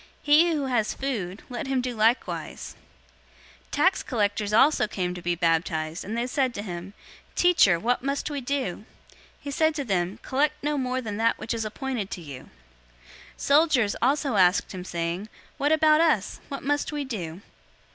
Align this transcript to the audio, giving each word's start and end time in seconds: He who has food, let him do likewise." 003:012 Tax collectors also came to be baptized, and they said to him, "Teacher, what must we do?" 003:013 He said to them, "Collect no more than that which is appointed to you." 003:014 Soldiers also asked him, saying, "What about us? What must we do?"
He 0.23 0.51
who 0.53 0.65
has 0.65 0.95
food, 0.95 1.43
let 1.47 1.67
him 1.67 1.79
do 1.79 1.93
likewise." 1.95 2.75
003:012 3.65 3.67
Tax 3.69 4.01
collectors 4.01 4.51
also 4.51 4.87
came 4.87 5.13
to 5.13 5.21
be 5.21 5.35
baptized, 5.35 6.03
and 6.03 6.17
they 6.17 6.25
said 6.25 6.55
to 6.55 6.63
him, 6.63 6.95
"Teacher, 7.35 7.79
what 7.79 8.01
must 8.03 8.27
we 8.31 8.41
do?" 8.41 8.77
003:013 8.81 8.85
He 9.41 9.51
said 9.51 9.75
to 9.75 9.83
them, 9.85 10.17
"Collect 10.23 10.55
no 10.63 10.79
more 10.79 11.01
than 11.01 11.17
that 11.17 11.37
which 11.37 11.53
is 11.53 11.65
appointed 11.65 12.09
to 12.09 12.21
you." 12.21 12.45
003:014 13.37 13.37
Soldiers 13.37 13.95
also 14.01 14.37
asked 14.37 14.71
him, 14.73 14.83
saying, 14.83 15.29
"What 15.59 15.71
about 15.71 16.01
us? 16.01 16.39
What 16.49 16.63
must 16.63 16.91
we 16.91 17.05
do?" 17.05 17.41